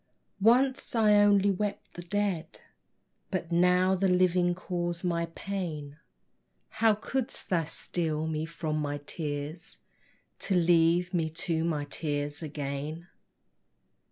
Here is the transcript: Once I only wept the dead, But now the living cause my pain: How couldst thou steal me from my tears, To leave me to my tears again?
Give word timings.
Once 0.39 0.95
I 0.95 1.13
only 1.23 1.51
wept 1.51 1.93
the 1.93 2.01
dead, 2.01 2.61
But 3.29 3.51
now 3.51 3.93
the 3.93 4.07
living 4.09 4.55
cause 4.55 5.03
my 5.03 5.27
pain: 5.35 5.99
How 6.69 6.95
couldst 6.95 7.49
thou 7.51 7.65
steal 7.65 8.25
me 8.25 8.47
from 8.47 8.79
my 8.79 8.97
tears, 9.05 9.77
To 10.39 10.55
leave 10.55 11.13
me 11.13 11.29
to 11.45 11.63
my 11.63 11.85
tears 11.85 12.41
again? 12.41 13.09